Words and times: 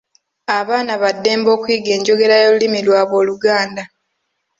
Abaana 0.57 0.93
ba 1.01 1.09
ddembe 1.15 1.49
okuyiga 1.55 1.89
enjogera 1.97 2.35
y’olulimi 2.41 2.79
lwabwe 2.87 3.15
Oluganda. 3.21 3.83